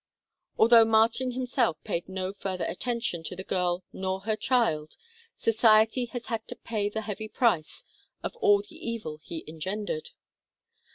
[0.57, 4.97] Although Martin himself paid no further attention to the girl nor her child,
[5.37, 7.83] society has had to pay the heavy price
[8.23, 10.09] of all the evil he engendered.